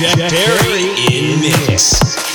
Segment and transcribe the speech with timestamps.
[0.00, 2.29] Jack Perry in mix.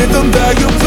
[0.00, 0.79] ритм даю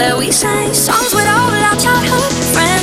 [0.00, 2.79] Where we sang songs with all our childhood friends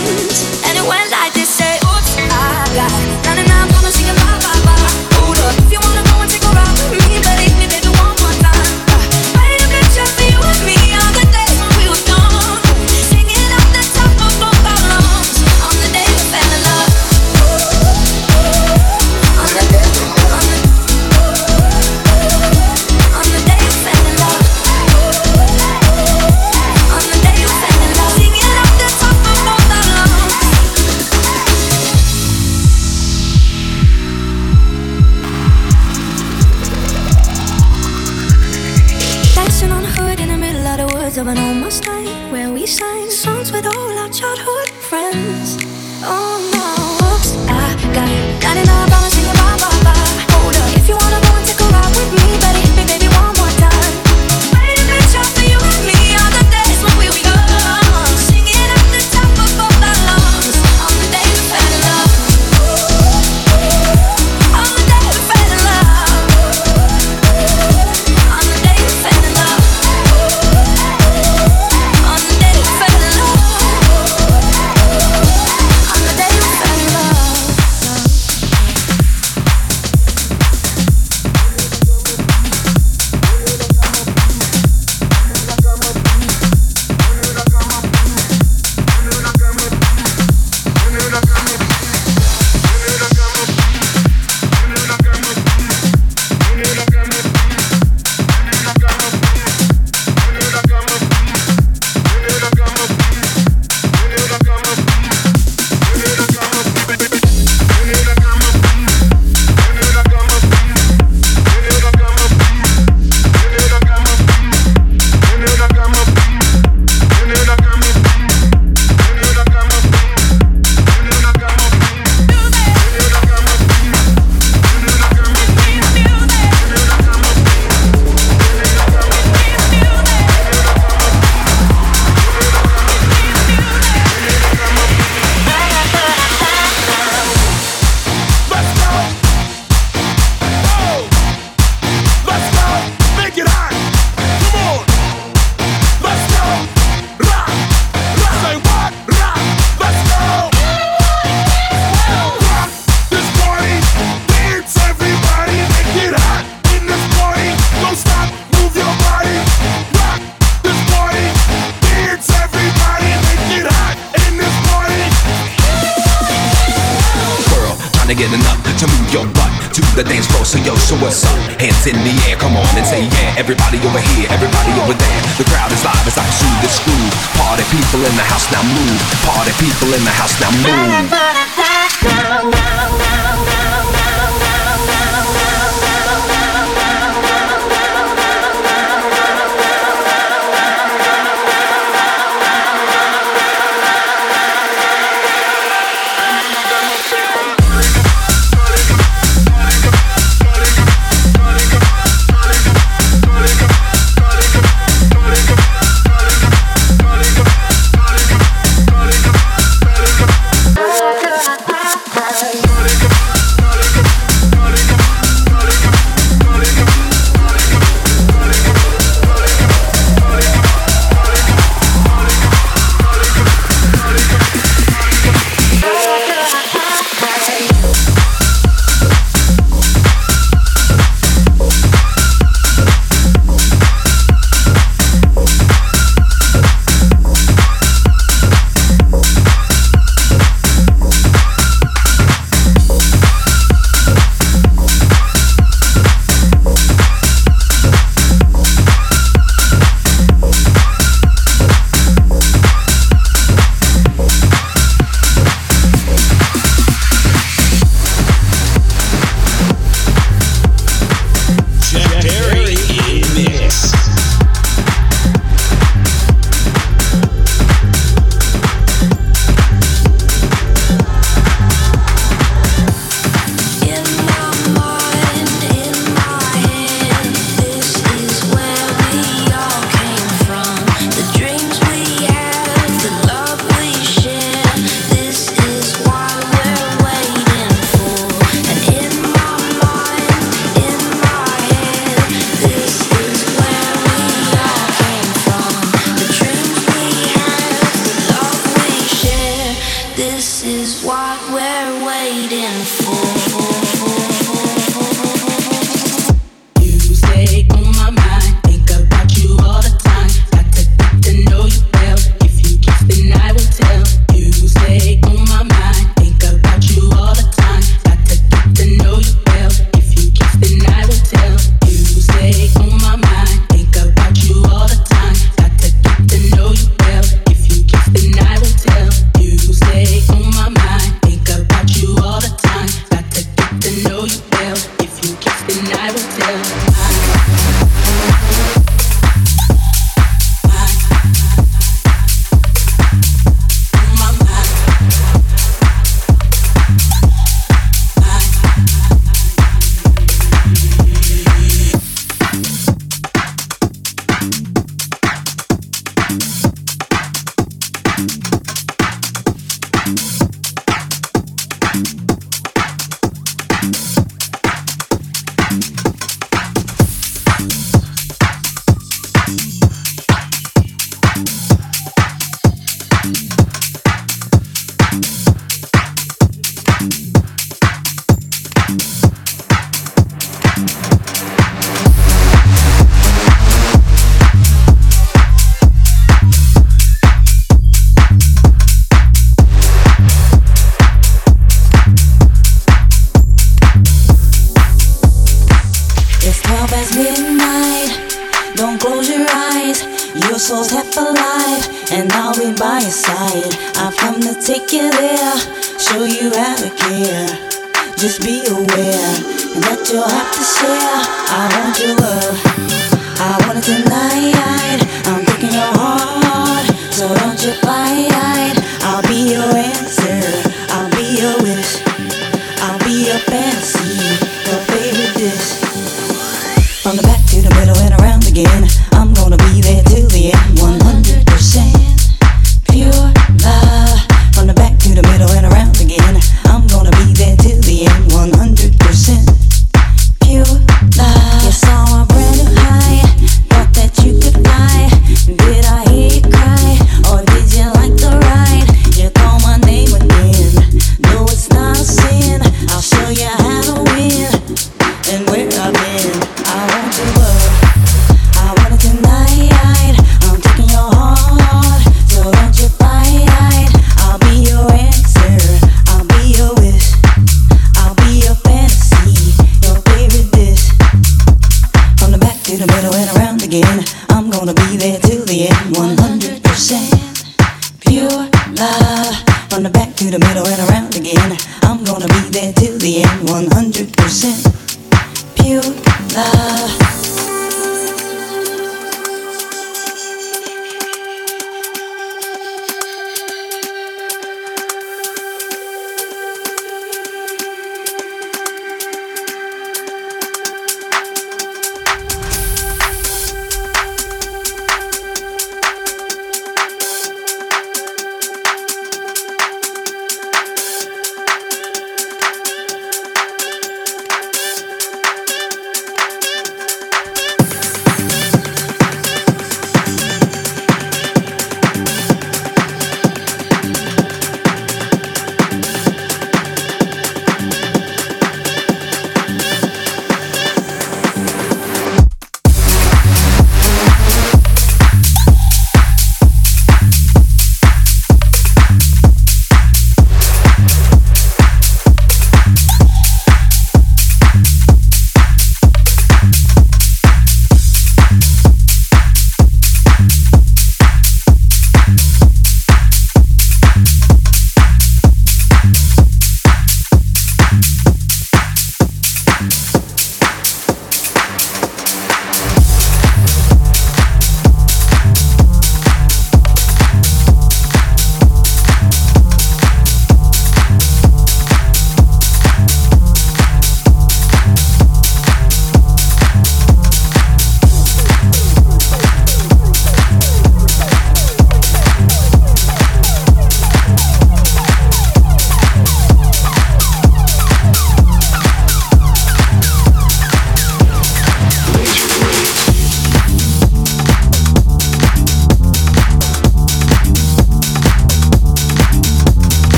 [335.69, 336.76] And I will tell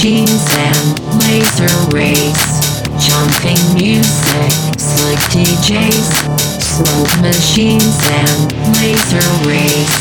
[0.00, 2.40] machines and laser rays,
[3.04, 6.08] jumping music, slick DJs,
[6.58, 9.92] smoke machines and laser rays,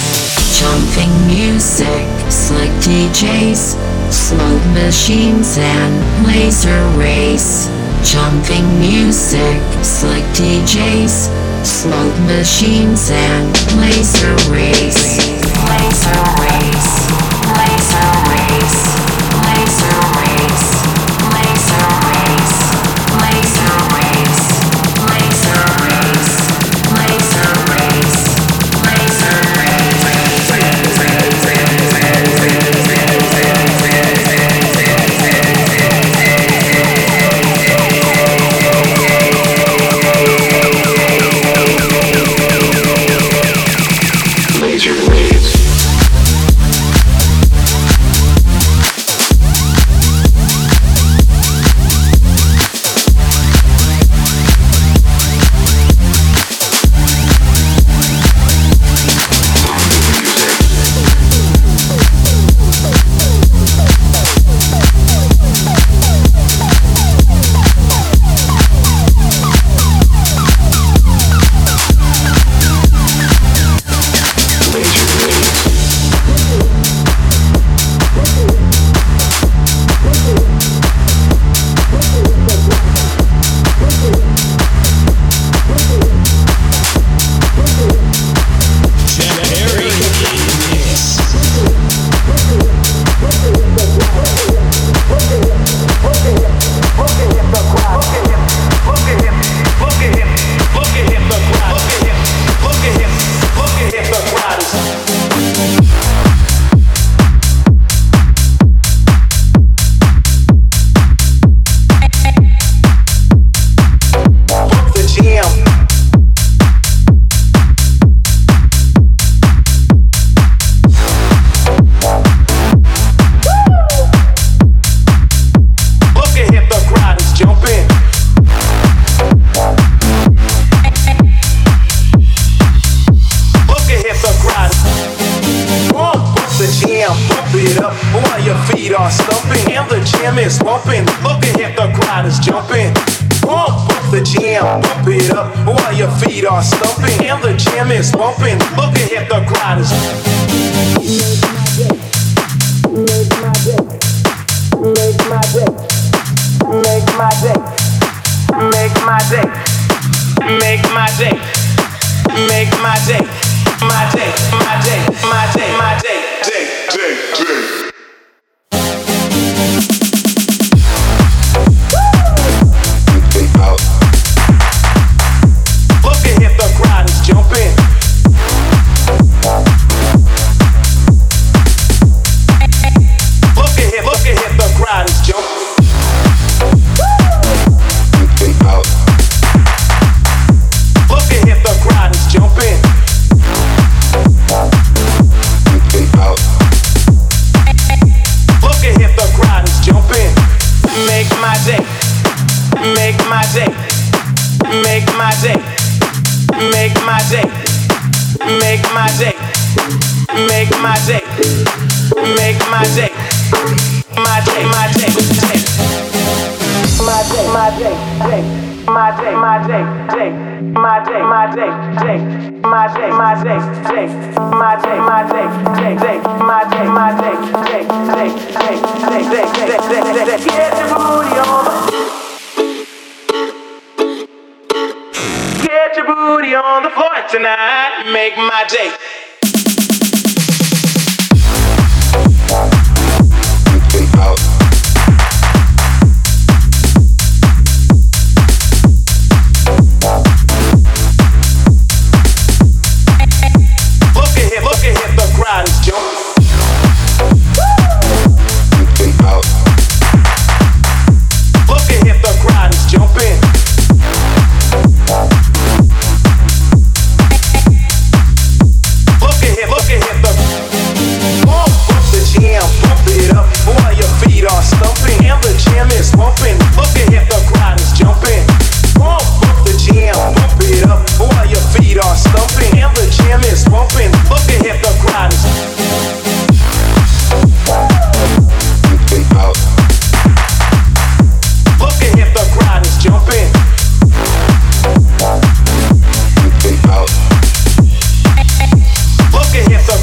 [0.57, 3.75] jumping music, slick DJs,
[4.09, 7.67] smoke machines and laser rays,
[8.01, 11.27] jumping music, slick DJs,
[11.65, 14.95] smoke machines and laser rays,
[15.67, 16.88] laser rays.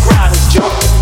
[0.03, 0.95] Crowd is jumping.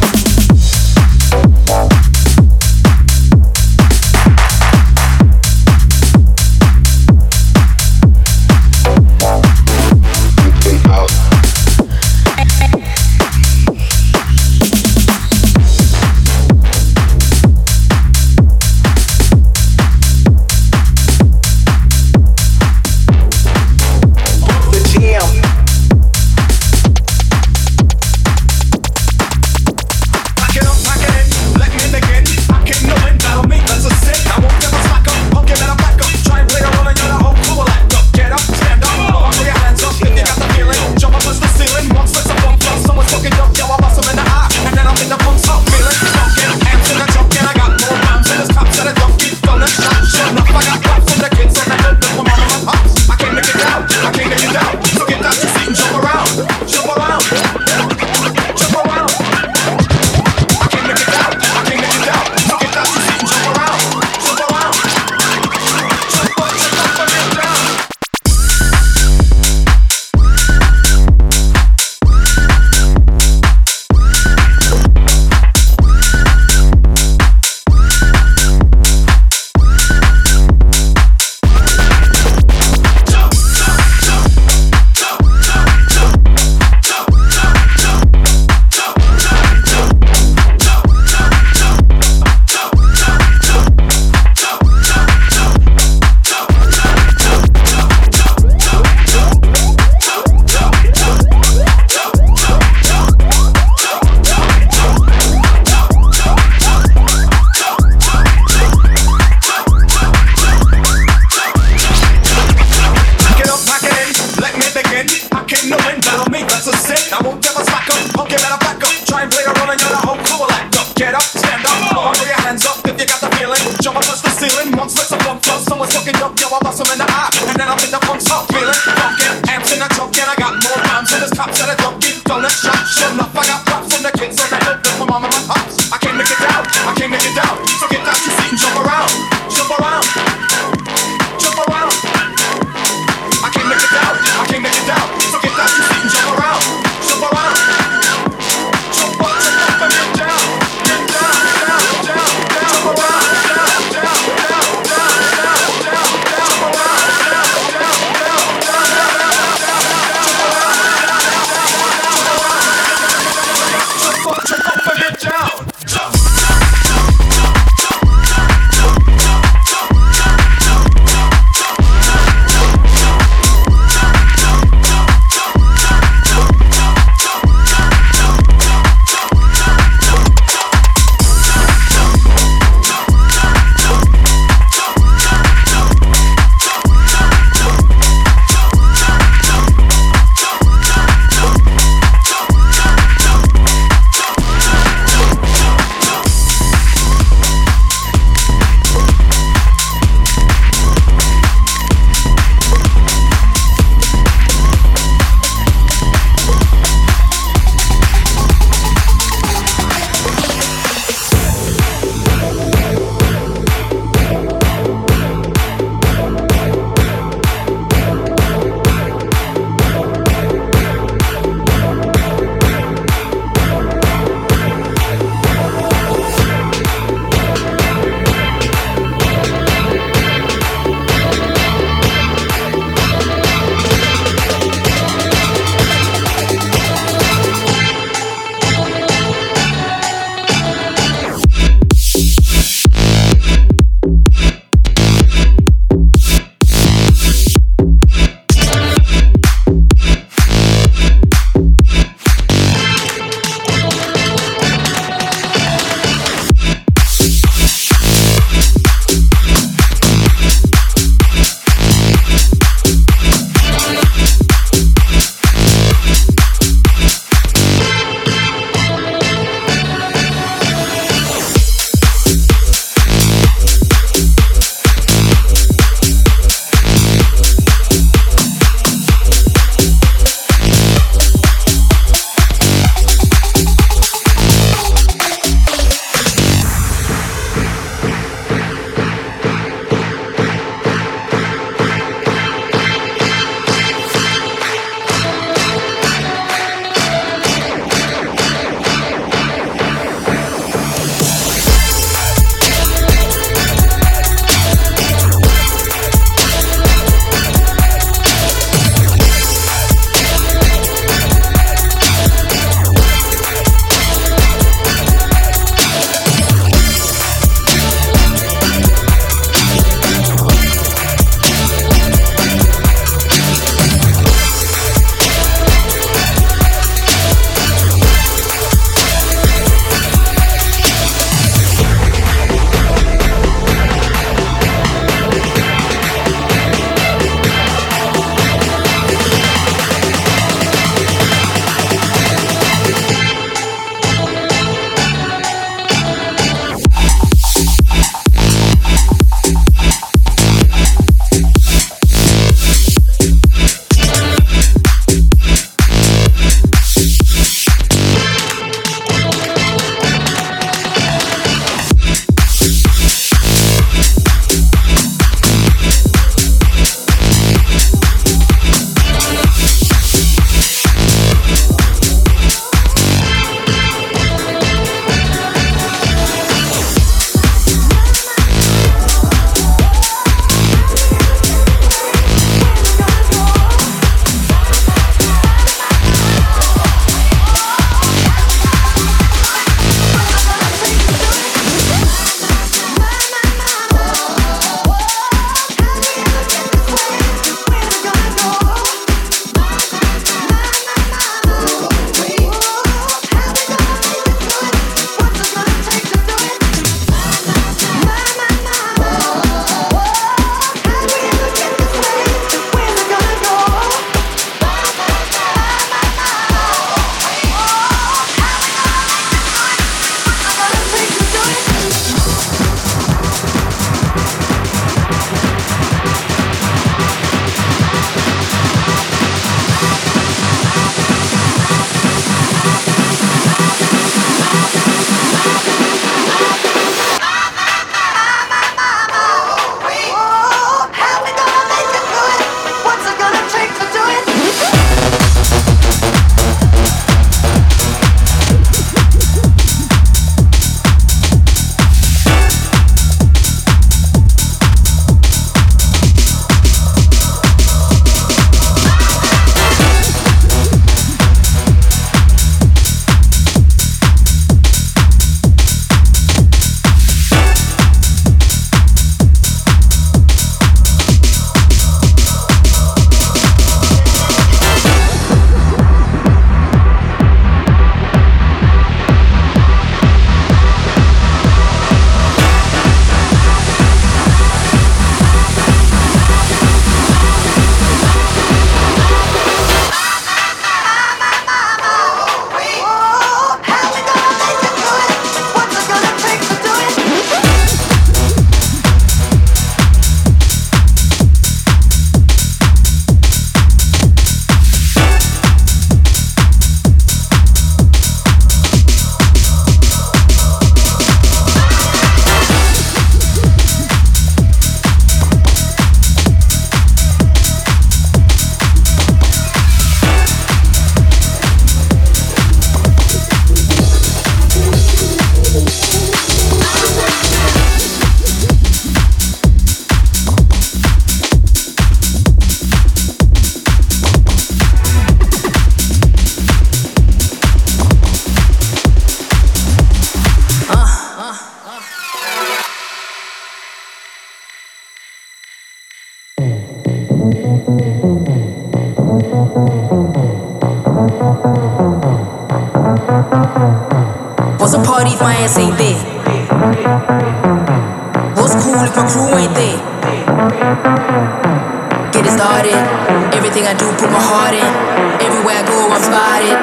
[563.79, 564.70] Do, put my heart in.
[565.18, 566.59] Everywhere I go, I'm spotted.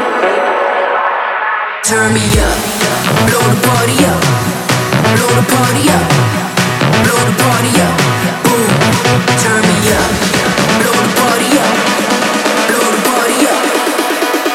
[1.83, 2.55] Turn me up,
[3.27, 4.21] blow the party up,
[5.11, 6.07] blow the party up,
[7.03, 7.95] blow the party up.
[8.47, 8.71] Boom,
[9.43, 10.07] turn me up,
[10.79, 11.75] blow the party up,
[12.71, 13.59] blow the party up,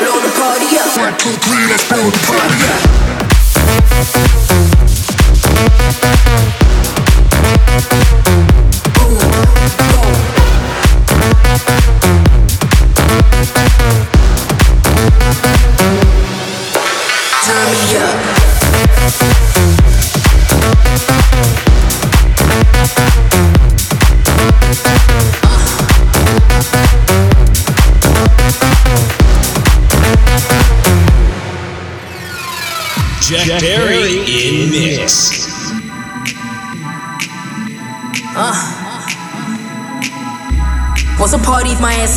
[0.00, 0.88] blow the party up.
[0.96, 2.56] One, two, three, let's blow the party
[6.00, 6.05] up.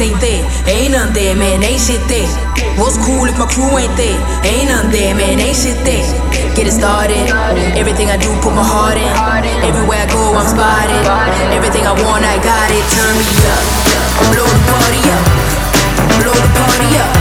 [0.02, 0.44] Ain't there?
[0.68, 2.28] Ain't none there, man, ain't shit there.
[2.80, 4.16] What's cool if my crew ain't there?
[4.48, 6.04] Ain't none there, man, ain't shit there.
[6.56, 7.28] Get it started.
[7.76, 9.12] Everything I do, put my heart in.
[9.64, 11.04] Everywhere I go, I'm spotted.
[11.52, 12.84] Everything I want, I got it.
[12.96, 13.64] Turn me up.
[14.32, 15.24] Blow the party up.
[16.20, 17.19] Blow the party up.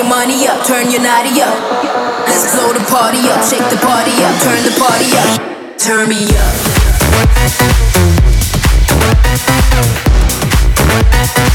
[0.00, 1.54] Your money up, turn your naughty up.
[2.26, 6.24] Let's blow the party up, shake the party up, turn the party up, turn me
[11.44, 11.49] up.